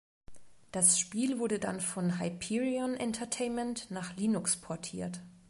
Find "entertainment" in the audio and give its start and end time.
2.95-3.91